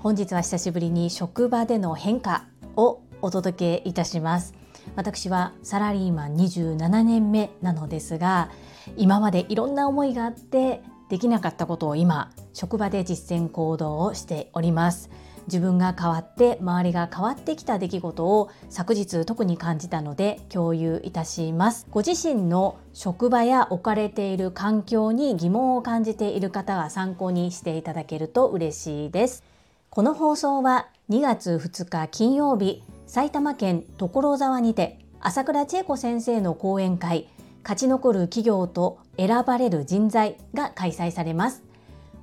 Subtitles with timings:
[0.00, 4.54] 本日は久しぶりに職場での変化をお届けいたします。
[4.96, 8.50] 私はサラリーマン27年目なのですが
[8.96, 15.10] 今までいろんな思いがあってできなかったことを今職場で実践行動をしております。
[15.48, 21.86] 自分が変わって周りが変わってきた出来事を昨日特に感じたので共有いたします。
[21.90, 29.42] ご自身の職場や置かれている環境に疑問を感じている方は参考にしていただけると嬉しいです。
[29.90, 37.26] この放送は2月2日金曜日埼玉県所沢にて朝倉千恵子先生の講演会
[37.62, 41.67] 勝ち残る企業と選ばれる人材が開催されます。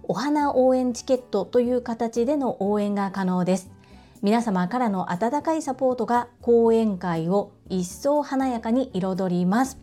[0.07, 3.69] お花応援チケットという形での応援が可能です。
[4.21, 9.77] 皆様からの温かいサポートが講演会を一層華やかに彩ります。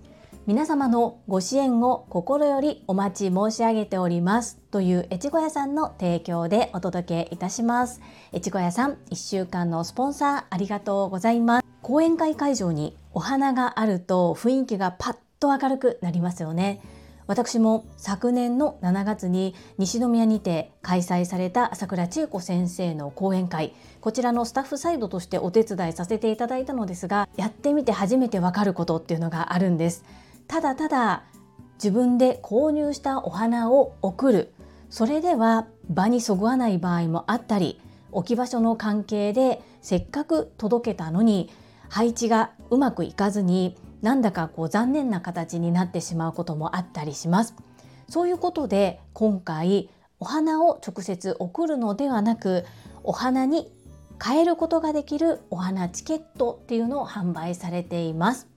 [0.45, 8.01] 皆様のご支援を心よりお待ち申し上げておりますという越後屋さんの提供でお届けいたします。
[8.35, 11.67] 越後屋さん1週間のスポンサーありがとうございます。
[11.81, 16.81] 講演会会場にお花があると雰囲気がパッと明るくなりますよね。
[17.27, 23.75] 私も昨年の7月に西宮にて開催された朝倉千恵子先生の講演会。
[24.01, 30.05] こちらのスタッフサイドとしてお手伝いさせていただいたのですがやってみて初めてわかることっていうのがあるんです。
[30.49, 31.23] ただただ
[31.75, 34.53] 自分で購入したお花を送る。
[34.91, 41.51] それでは場にそぐわない場合もあったり置き場所の関係でせっかく届けたのに
[41.89, 47.55] 配置がうまくいかずになんだかこう残念な形になってしまうこともあったりします。
[48.09, 49.89] そういうことで今回
[50.21, 52.65] お花を直接送るのではなく
[53.05, 53.73] お花に
[54.23, 58.49] 変えることができるお花チケットっていうのを販売されています。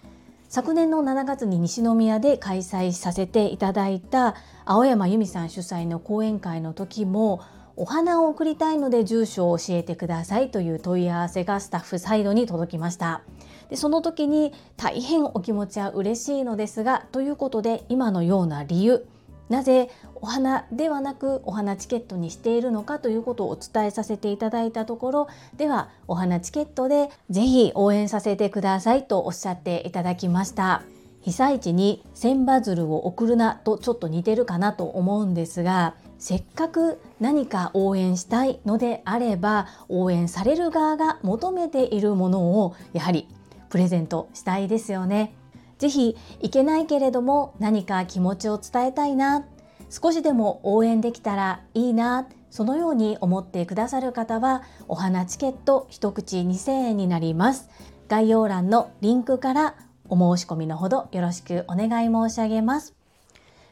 [0.48, 7.42] 昨年の7月に西宮で開催させていただいた青山由美さん主催の講演会の時も
[7.76, 13.22] お花を送りたいので住所を教えてくださいという問い合わせがスタッフサイドに届きました
[13.70, 19.06] でその時に大変お気持ちは嬉しいのですがということで今のような理由
[19.50, 30.84] なぜお花ではなくお花チケットにしているのかということをお伝えさせていただいたところではお花チケットでぜひ応援させてくださいとおっしゃっていただきました。
[31.26, 43.28] 被災地に千羽鶴を送るなとちょっと似てるかなと思うんですがせっかく何か応援したいのであれば応援される側が求めているものをやはり
[43.76, 45.36] プレゼントしたいですよね。
[45.80, 49.46] ぜひ行けないけれども何か気持ちを伝えたいな。
[49.90, 52.26] 少しでも応援できたらいいな。
[52.50, 57.70] そのように思ってくださる方はお花チケット一口2000円になります。
[58.08, 59.76] 概要欄のリンクから
[60.08, 62.96] お申し込みのほどよろしくお願い申し上げます。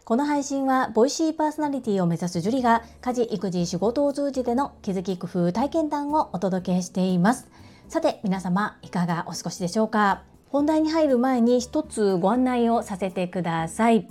[0.04, 7.48] この配信はボイシーパーソナリティを目指すジュリが家事育児仕事を通じての気づき工夫体験談をお届けしています。
[7.94, 10.24] さて皆様いかがお過ごしでしょうか？
[10.48, 14.08] 本題に入る前に一つご案内をさせてください。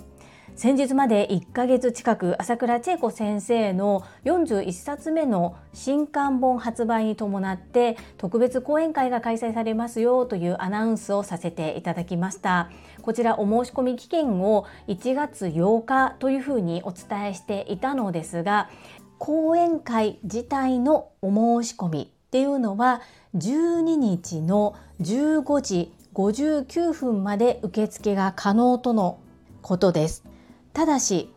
[0.54, 12.71] 先日まで1ヶ月近く朝倉千恵子先生の41冊目の新刊本発売に伴って特別講演会が開催されますよというアナウンスをさせていただきました。
[13.00, 18.71] こちらお申し込み期限を1月8日というふうにお伝えしていたのですが
[19.19, 23.03] 講演会自体のお申し込みっていうのは
[23.34, 29.20] 12日の15時59分まで受付が可能との
[29.62, 30.25] ことです。
[30.72, 31.32] ただし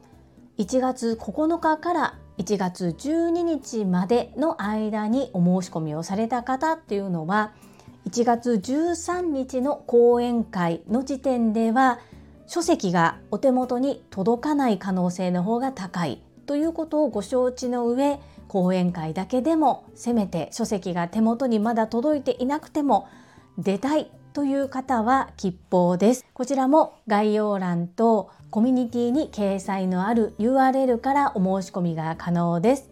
[0.57, 7.53] 1月9日から1月12日までの間にお申し込みをされた方っていうのは
[8.09, 11.99] 1月13日の講演会の時点では
[12.47, 18.19] 書籍がお手元に届かない可能性の方が高いということをご承知の上
[18.55, 23.09] 講演会だけでもせめて書籍が手元にまだ届いていなくても
[23.57, 26.25] 出たいという方は吉報です。
[26.33, 32.89] こちらも概要欄とコミュニティに掲載のある URL からお申し込みが可能です。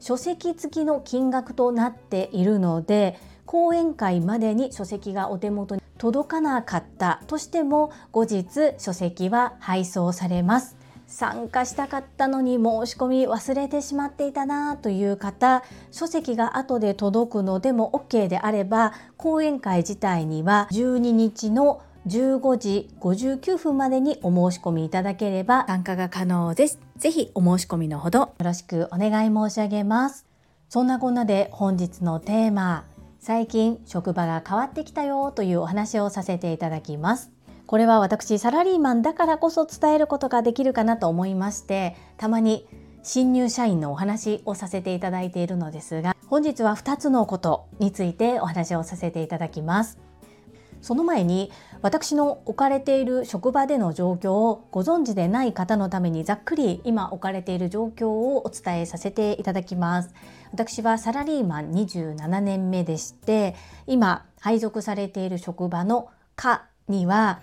[0.00, 10.81] 書籍付きの金額となっているので講演会までに書籍がお手元に届かなかったとしても後日書籍は配送されます。
[11.12, 26.80] 参加したかったのに申し込み忘れてしまっていたなという方書籍が後で届くのでも OK であれば講演会自体には12日の15時59分までにお申し込みいただければ参加が可能です。
[26.96, 30.26] ぜひお申し込みのほどよろしくお願い申し上げます。
[30.70, 32.86] そんなこんなで本日のテーマ
[33.20, 37.30] 最近職場が変わってきたよというお話をさせていただきます。
[37.66, 42.66] これは私サラリーマンだからこそ伝えることができるかなと思いましてたまに
[43.02, 49.98] 新入社員のお話をさせていただいているのですが本日は2つのことについてお話をさせていただきます。
[50.82, 60.12] その前に私の置かれている職場での状況をご存知でない方のためにざっくり今置かれている状況をお伝えさせていただきます。
[60.52, 63.54] 私はサラリーマン27年目でして
[63.86, 67.40] 今配属されている職場の課には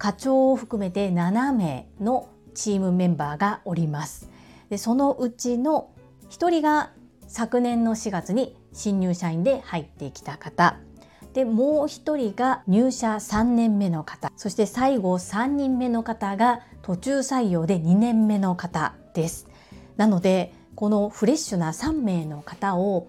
[0.00, 4.30] 課長を含めて7名のチームメンバーがおります。
[4.70, 5.90] でそのうちの
[6.30, 6.92] 1人が
[7.28, 10.78] 昨年の4月に新入社員で入ってきた方。
[11.34, 14.32] でもう1人が入社3年目の方。
[14.36, 19.48] そして最後3人目の方が途中採用で2年目の方です。
[19.98, 23.06] なのでこのフレッシュな3名の方を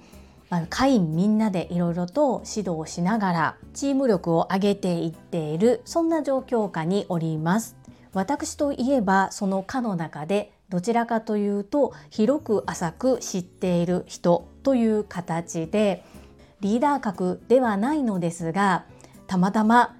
[0.70, 7.78] 会員みんなでいろいろと指導しながらチーム力を上げていっているそんな状況下におります。
[8.14, 16.04] 私といえばその課の中でどちらかというと広く浅く知っている人という形で
[16.60, 18.86] リーダー格ではないのですが
[19.28, 19.96] たまたま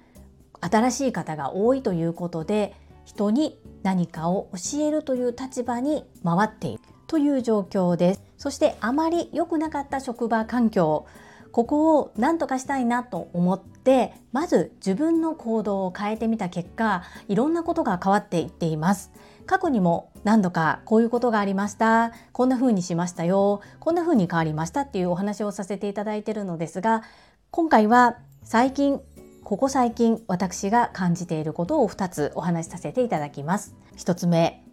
[0.60, 2.74] 新しい方が多いということで
[3.06, 6.81] 人に何かを教えるという立場に回っている。
[7.12, 8.22] という状況です。
[8.38, 11.06] そしてあまり良くなかった職場環境。
[11.52, 19.12] ここを何とかしたいなと思ってまず自分の行動を変えてみた結果いろんなことが変わっていっています。
[19.44, 22.12] 過去にも何度かこういうことがありました。
[22.32, 23.60] こんな風にしましたよ。
[23.78, 27.02] こんな風に変わりましたっていうお話をさせていただいてるのですが
[27.50, 29.02] 今回は最近
[29.44, 33.74] ここ最近私が感じていることを2つお話しさせていただきます。
[33.98, 34.64] 1つ目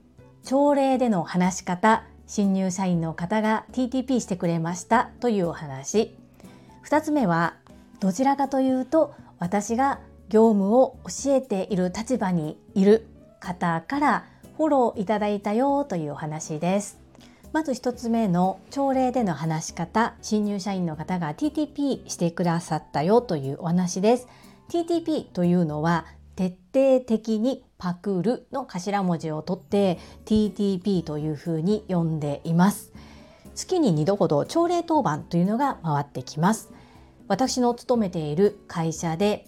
[0.43, 2.05] 朝礼での話し方。
[2.29, 6.15] 新入社員の方が TTP してくれましたというお話。
[6.85, 7.55] 2つ目は
[7.99, 9.99] どちらかというと私が
[10.29, 13.07] 業務を教えている立場にいる
[13.39, 14.25] 方から
[14.57, 16.99] フォローいただいたよというお話です。
[17.51, 24.27] まず1つ目の朝礼での話し方新入社員の方が TTP してくださったよというお話です。
[24.69, 26.05] TTP というのは
[26.35, 32.91] 徹底的にパクるの頭文字を取って TTP というふうに呼んでいます。
[33.55, 36.71] 月に2度ほど朝礼当番というのが回ってきます。
[37.27, 39.47] 私の勤めている会社で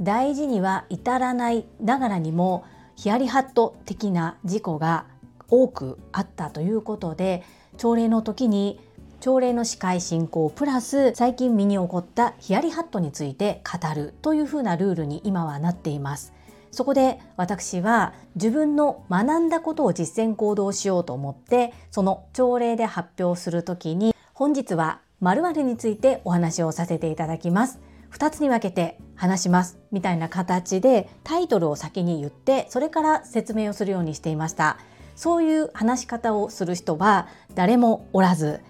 [0.00, 2.64] 大事には至らないながらにも
[2.94, 5.06] ヒヤリハット的な事故が
[5.48, 7.42] 多くあったということで
[7.78, 8.80] 朝礼の時に
[9.20, 16.32] 朝礼の司会進行プラス最近身に起こったヒヤリハットについて語るというふうなルールに今はなっています。
[16.72, 27.78] そこで私は自分の学んだことを実践行動しようと思ってその朝礼で発表するときに本日は〇〇についてお話をさせていただきます。
[28.10, 29.78] 2つに分けて話します。
[29.92, 34.78] みたいな形でタイトルを先に言ってそれから説明をするようにしていました。
[35.14, 38.60] そういう話し方をする人は誰もおらず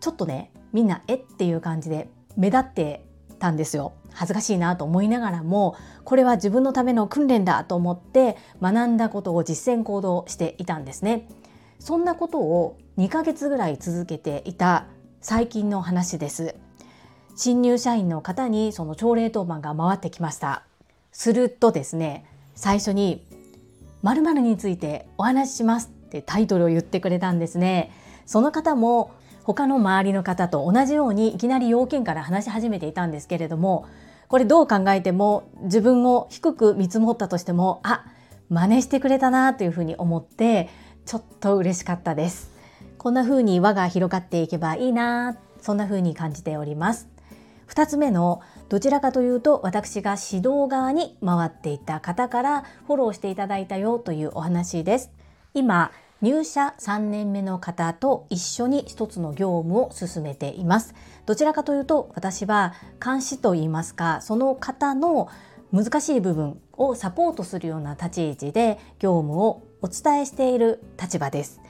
[0.00, 3.04] ちょっとねみんなえっていう感じで目立って
[3.42, 3.92] たんですよ。
[4.14, 5.74] 恥ずかしいなと思いながらも
[6.04, 11.28] これは自分のための訓練だと思って学んだことを実践行動していたんですね。
[11.80, 14.86] そんなことを2ヶ月ぐらい続けていた
[15.20, 16.54] 最近の話です。
[17.34, 20.64] 新入社員の方にその朝礼当番が回ってきました。
[21.10, 22.24] するとですね
[22.54, 23.26] 最初に
[24.02, 27.90] 〇〇についてお話ししますってタイトルを言ってくれたんですね。
[28.24, 29.10] その方も
[29.44, 33.86] 他の周りの方と同じようにいきなり要件から話し始めていたんですけれども
[34.28, 38.04] これどう考えても自分を低く見積もったとしてもあ
[38.48, 40.68] 真似してくれたなというふうに思って
[41.04, 42.52] ちょっと嬉しかったです。
[42.98, 47.08] こんな風に輪が広がっていけばいいなそんな風に感じております。
[47.68, 55.10] 2つ目のどちらかというと私が指導側に回っていた方からフォローしていただいたよというお話です。
[55.54, 55.90] 今
[56.22, 60.94] 入社3年目の方と一緒に一つの業務を進めています。
[61.26, 62.74] どちらかというと私は
[63.04, 65.28] 監視といいますかその方の
[65.72, 71.60] 難しい部分をサポートするような立ち位置で業務をお伝えしている立場です。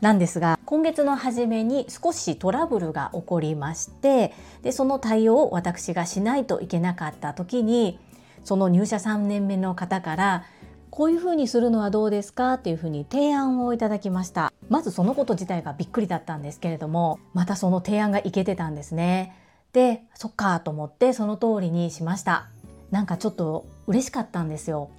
[0.00, 8.00] なんですが今月の初めに少しトラブルが起こりましてでその対応を私がしないといけなかった時に
[8.42, 10.44] その入社3年目の方から
[10.92, 14.52] こういうふうにするのはどうですかっていうふうに提案をいただきました。
[14.68, 19.34] まずそのこと自体がびっくりだったんですけれどもまたその提案がいけてたんですね。
[19.72, 22.50] でそっかと思ってその通りにしました。
[22.90, 24.90] なんかちょっと嬉しかったんですよ。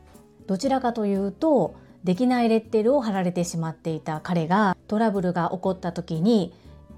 [0.47, 6.55] どちらかというとできないレッテルを貼られてしまっていた彼がトラブルが起こった時に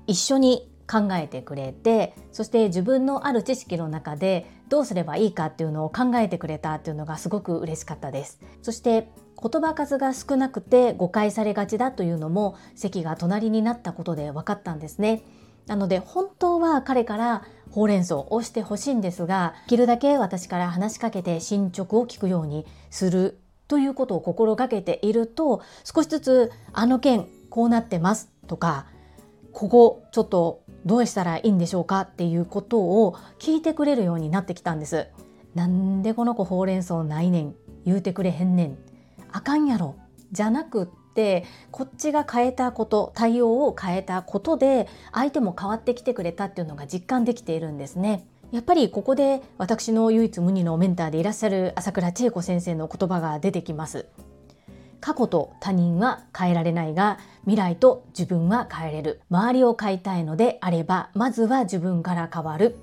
[0.08, 8.40] 一緒に考えてくれてそして自分のある知識の中でどうすればいいかっていうのを考えてくれたっていうのがすごく嬉しかったです。
[8.62, 9.10] そして
[9.42, 15.24] 言葉数が少なくて誤解されがちだというのも席が隣になったことで分かったんですね。
[15.68, 28.86] なので本当は彼からほうれん草をしてほしいんですができるだけ私から話しかけて進捗を聞くようにするということを心がけていると少しずつあの件こうなってますとか
[29.52, 35.08] ここちょっとどうしたらいいんでしょうかっていうことを聞いてくれるようになってきたんです。
[35.56, 38.78] なんでこの子ほうれん草ないねん言うてくれへんねん
[39.32, 39.96] あかんやろ
[40.32, 48.28] じゃなくってこっちが変えたこと対応を変えたことで相手も変わってきてくれたっていうのが実感できているんですね。
[48.52, 54.08] やっぱりここで私の唯一無二のメンターでいらっしゃる朝倉千恵子先生の言葉が出てきます。
[55.02, 59.22] 過去と他人は変えられないが未来と自分は変えれる。
[59.30, 62.78] 周りを変えたいのであればまずは自分から変わる。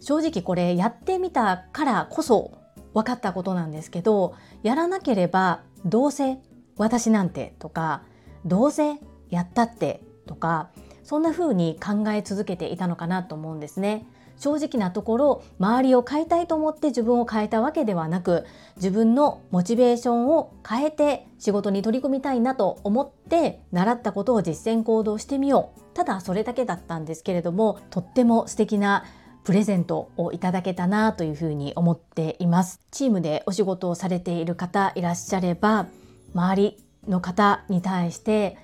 [0.00, 2.58] 正直これやってみたからこそ
[2.92, 6.38] 分かったことなんですけどやらなければどうせ
[6.76, 8.02] 私なんてとか
[8.44, 8.96] どうせ
[9.30, 10.70] やったってとか
[11.04, 14.06] そんな風に考え続けていたのかなと思うんですね。
[14.38, 18.44] 正直なところ周りを変えたいと思って自分を変えたわけではなく
[18.76, 29.04] 自分のモチベーションを変えて仕事に取り組みたいなと思って習ったことを実践行動してみようただそれだけだったんですけれどもとっても素敵な
[29.44, 35.86] プレゼントをいただけたなというふうに思っていますチームでお仕事をされている方いらっしゃれば
[36.34, 38.56] 周りの方に対して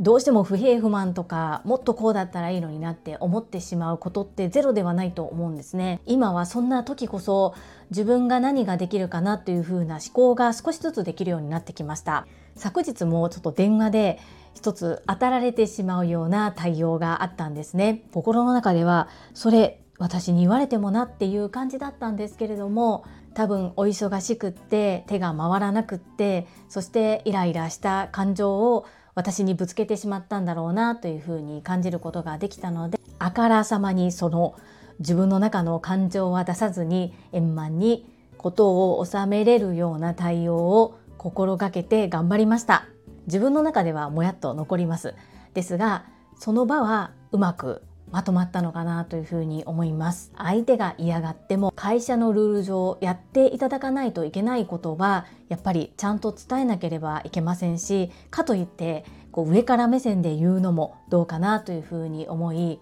[0.00, 6.00] どうしても不平不満とかもっとこうだったらいいのになって思ってしまうことってゼロではないと思うんですね。
[6.06, 7.54] 今はそんな時こそ
[7.90, 12.26] 自分が何ができるかなというふうな思考が少しずつできるようになってきました。
[12.56, 14.18] 昨日もちょっと電話で
[14.54, 18.02] 一つ当たられてしまうような対応があったんですね。
[18.12, 23.04] 心の中ではそれ私に言われてもなっていう感じだったんですけれども
[23.34, 28.86] 多分お忙しくって手が回らなくってそしてイライラした感情を
[29.20, 34.54] 私にぶつけてしまったんだろうなというふうに感じることができたのであからさまにその
[34.98, 38.06] 自分の中の感情は出さずに円満に
[38.38, 42.86] ことを収めれるような対応を心がけて頑張りました。
[43.26, 45.14] 自分の中ではもやっと残ります。
[45.52, 46.06] ですが
[46.38, 50.32] その場はうまくまとまったのかなというふうに思います。
[50.36, 62.80] 相手が嫌がっても会社のルール上やっていただかないといけないことはやっぱりちゃんと伝えなければいけませんしかといってこう上から目線で言うのもどうかなというふうに思い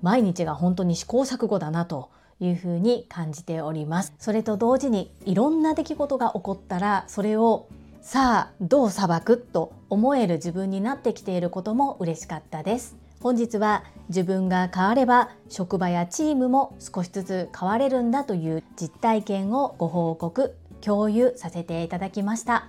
[0.00, 2.10] 毎日が本当に試行錯誤だなと
[2.40, 4.14] いうふうに感じております。
[4.18, 7.68] それと同時にいろんな出来事が起こったらそれを
[8.00, 12.96] さあどう裁くと思える自分になってきていることも嬉しかったです。
[13.20, 22.66] 本日は自分が変われば職場やチームも少しずつ変われるんだという実体験をご報告共有させていただきました。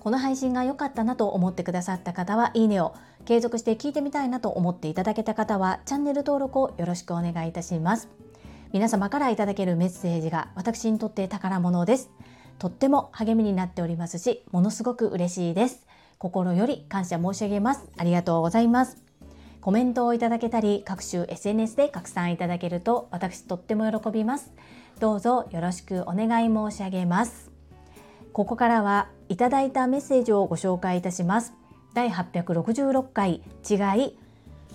[0.00, 8.08] この配信が良かったなと思ってくださった方はいいねを継続して聞いてみたいなと思っていただけた方はチャンネル登録をよろしくお願いいたします。
[8.72, 12.10] 皆様からいただけるメッセージが私にとって宝物です。
[12.58, 15.86] とっても励みになっておりますしものすごく嬉しいです。
[16.18, 17.88] 心より感謝申し上げます。
[17.96, 19.05] ありがとうございます。
[19.66, 24.52] コメントをいただけたり各種 SNS で拡散いただけると私とっても喜びます。
[25.00, 27.50] どうぞよろしくお願い申し上げます。
[28.32, 31.52] ここからはいただいたメッセージをご紹介いたします。
[31.94, 34.16] 第866回違い。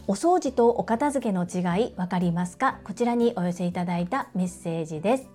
[0.08, 2.82] お掃除とお片付けの違いわかりますか？
[2.84, 5.30] こちらにお寄せいただいたメッセージです。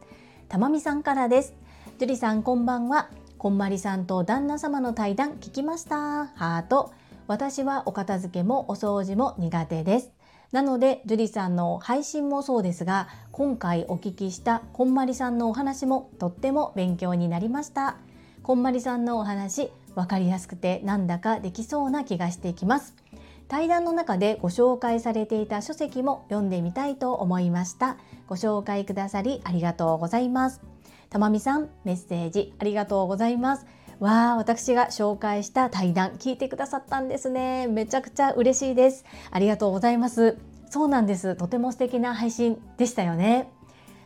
[0.50, 1.54] たまみさんからです。
[1.98, 3.08] 樹里さんこんばんは。
[3.38, 6.26] こんまりさんと旦那様の対談聞きました。
[6.26, 6.92] ハート。
[7.28, 10.12] 私はお片付けもお掃除も苦手です。
[10.52, 17.97] なので、樹里さんの配信もそうですが、今回お聞きしたこんまりさんのお話もとっても勉強になりました。
[18.42, 22.95] こんまりさんのお話、わかりやすくてなんだかできそうな気がしてきます。
[23.49, 27.97] 対談の中でご紹介されていた書籍も読んでみたいと思いました。
[28.28, 30.61] ご紹介くださりありがとうございます。
[31.11, 33.66] たまみさん、メッセージありがとうございます。
[33.98, 37.66] わあ、私が紹介した対談聞いてくださったんですね。
[37.66, 39.04] めちゃくちゃ嬉しいです。
[39.30, 40.36] ありがとうございます。
[40.68, 41.34] そうなんです。
[41.36, 43.50] とても素敵な配信でしたよね。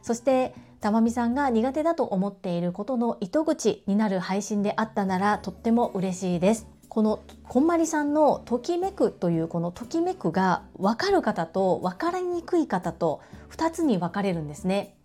[0.03, 6.69] そしてたまみさんが苦手だと思っていることの糸口になる配信であったならとっても嬉しいです。
[6.89, 13.21] このこんまりさんのときめくというこのときめくが分かる方と分かりにくい方と
[13.51, 14.97] 2つに分かれるんですね。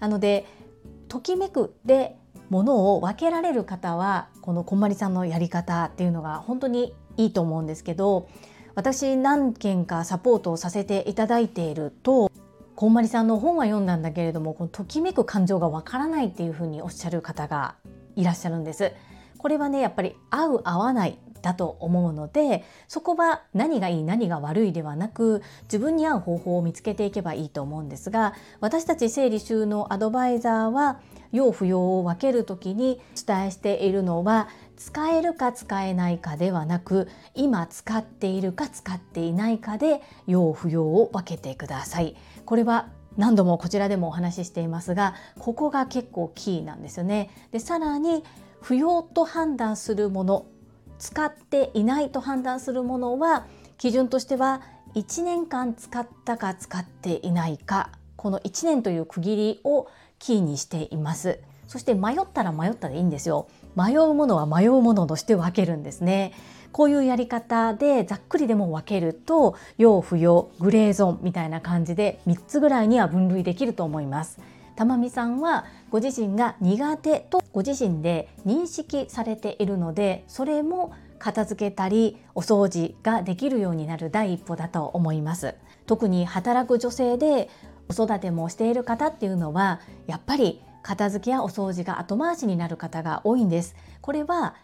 [0.00, 0.46] なので
[1.08, 2.16] ときめくで
[2.48, 8.28] ものを分けられる方はこのこんまりさんのやり方っていうのが本当にいいと思うんですけど
[8.74, 12.30] 私何件かサポートをさせていただいていると
[12.74, 17.76] こんまりさんの本は読んだんだけれどもこのときめく感情がわからないっていうふうにおっしゃる方が
[18.16, 18.92] いらっしゃるんです。
[19.38, 31.00] これはねやっぱり合う合わないだと思うのでそこは何がいい何が悪いではなく自分に合う方法を見つけていけばいいと思うんですが私たち整理収納アドバイザーは
[31.32, 42.16] 要不要を分ける時に伝えしているのは使えるか使えないかではなく今使っているか使っていないかで要不要を分けてください。
[42.44, 47.30] これは何度もこちらでもお話ししていますがここが結構キーなんですよね。
[47.50, 48.24] でさらに
[48.60, 50.46] 不要と判断するもの
[51.02, 53.44] 使っていないと判断するものは
[53.76, 54.62] 基準としては
[54.94, 59.88] 1年間使ったか使っていないかこの1年という区切りを
[60.20, 61.40] キーにしています。
[61.66, 63.48] そして迷ったら迷ったでいいんですよ。
[63.74, 66.34] 迷うものは迷うものとして分けるんですね。
[66.70, 74.38] こういうやり方でざっくりでも分けると要不要グレーゾーンみたいな感じで3つぐらいには分類できると思います。
[74.76, 85.54] 玉美さんはご自身が苦手とご自身で認識されているのでそれも片付けたりお掃除ができるようになる第一歩だと思います。
[85.86, 87.50] 特に働く女性で
[87.88, 93.76] 子育てもしている方っていうのはやっぱり片付けやお掃除が後回しになる方が多いんです。
[94.00, 94.54] これは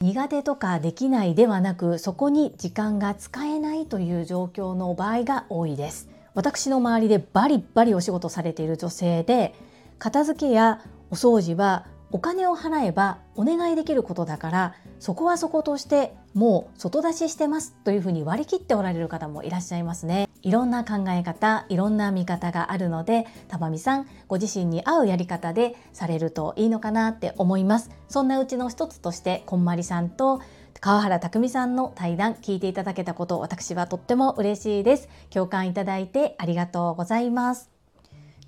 [0.00, 6.08] 苦手とかできないではなくそこに時間が使えないという状況の場合が多いです。
[6.32, 9.54] 私の周りでバリバリお仕事されている女性で
[9.98, 20.28] 片付けやお掃除はお金を払えばお願いできることだからそこはそことしてもう外出ししてますというふうに割り切っておられる方もいらっしゃいますね。
[20.42, 27.90] いろんな考え方いろんな見方があるのでたまみさんご自身に合うやり方でされるといいのかなって思います。
[28.08, 30.40] そんなうちの一つとしてこんまりさんと
[30.80, 35.08] 川原拓さんの対談聞いていただけたこと私はとっても嬉しいです。
[35.30, 37.77] 共感いただいてありがとうございます。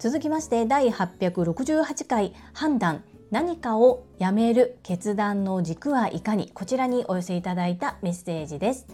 [0.00, 6.50] 続きまして第868回判断何かをやめる決断の軸はいかに？
[6.54, 8.86] こちらにお寄せいただいたメッセージです。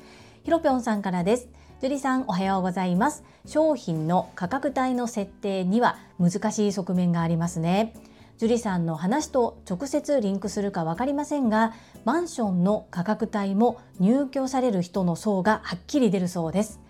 [0.42, 1.48] ひろぴょんさんからです。
[1.80, 3.22] 樹里さんおはようございます。
[3.46, 7.95] 商品の価格帯の設定には難しい側面がありますね。
[8.38, 11.73] 樹里さんの話と直接リンクするか分かりませんが
[12.04, 16.80] マンションの価格帯も入居される人の層がはっきり出るそうです。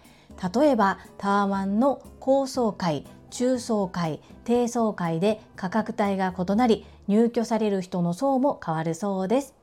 [0.55, 9.54] 例えばタワマンの高層階中層階低層階で価格帯が異なり入居される人の層も変わるそうです。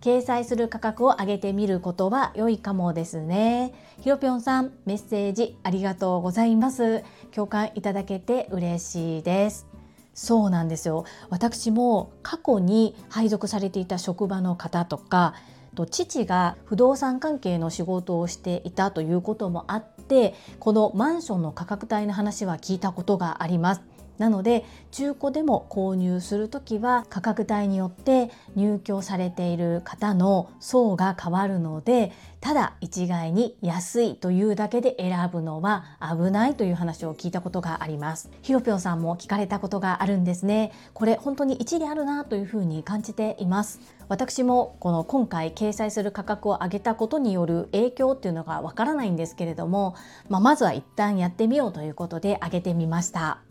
[0.00, 3.74] 掲載する価格を上げてみることは良いかもですね。
[4.00, 7.02] ひろぴょんさんメッセージありがとうございます。
[7.32, 9.66] 共感いただけて嬉しいです。
[10.14, 11.04] そうなんですよ。
[11.30, 15.34] 私も過去に配属されていた職場の方とか
[15.74, 23.97] と父が不動産関係の仕事をしていたということもあってこのマンションの価格帯の話は聞いたことがあります。
[24.18, 38.30] なので中古でも購入する時は価格帯によって入居されている方の層が変わるのでただ一概に安いというだけで選ぶのは危ないという話を聞いたことがあります。
[38.42, 40.72] ひろぴょんさんも聞かれたことがあるんですね。
[40.94, 43.80] これ本当に一理あるなというふうに感じています。
[44.08, 49.96] 私もこの今回掲載する価格を上げたことによる影響っていうのがわからないんですけれども、
[50.28, 53.47] まあ、まずは一旦やってみようということで上げてみました。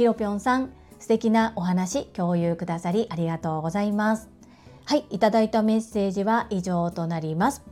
[0.00, 4.30] ひろぴょんさん素敵なお話共有くださりありがとうございます。
[4.86, 7.62] はいいただいたメッセージは以上となります。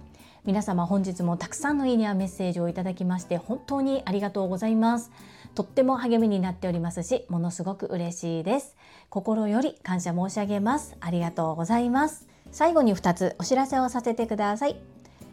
[0.44, 5.10] 皆様本日もたくさんのいいねやメッセージをいただきまして本当にありがとうございます。
[5.54, 8.76] とっても励みになっておりますしものすごく嬉しいです。
[9.08, 10.98] 心より感謝申し上げます。
[11.00, 12.28] ありがとうございます。
[12.52, 14.76] 最後に2つお知らせをさせてください。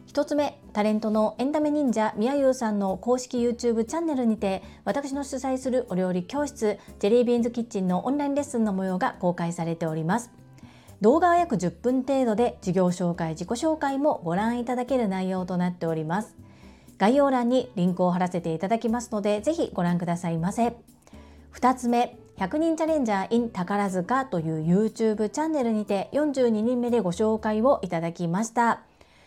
[0.08, 10.32] 1つ目タレントのエンタメ忍者みやゆうさんの公式 YouTube チャンネルにて私の主催するお料理教室ジェリービーンズキッチンのオンラインレッスンの模様が公開されております。
[11.02, 16.36] 動画は約10分程度で事業紹介自己紹介もご覧いただける内容となっております。
[16.98, 20.78] 概要欄にリンクを貼らせていただきますのでぜひご覧くださいませ。
[21.54, 28.82] 2つ目100人チャレンジャー in 宝塚という YouTube チャンネルにて42人目でご紹介をいただきました。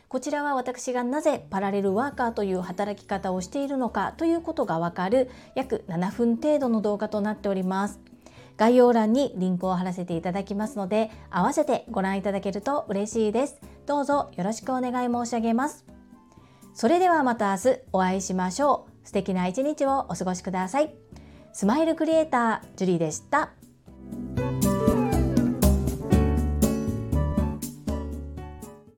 [0.09, 8.01] こちらは私がなぜパラレルワーカーという働き方をしているのかということがわかる約7分程度の動画となっております。
[8.57, 13.61] 概要欄にリンクを貼らせていただきますので、合わせてご覧いただけると嬉しいです。
[13.87, 15.85] どうぞよろしくお願い申し上げます。
[16.73, 19.07] それではまた明日お会いしましょう。
[19.07, 20.95] 素敵な一日をお過ごしください。
[21.53, 23.51] スマイルクリエイター、ジュリーでした。